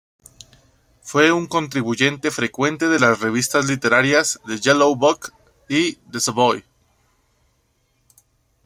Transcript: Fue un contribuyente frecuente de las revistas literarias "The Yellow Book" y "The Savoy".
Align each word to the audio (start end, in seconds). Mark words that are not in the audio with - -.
Fue 1.03 1.31
un 1.31 1.45
contribuyente 1.45 2.31
frecuente 2.31 2.87
de 2.89 2.99
las 2.99 3.19
revistas 3.19 3.65
literarias 3.67 4.39
"The 4.47 4.57
Yellow 4.57 4.95
Book" 4.95 5.31
y 5.69 5.93
"The 6.11 6.19
Savoy". 6.19 6.63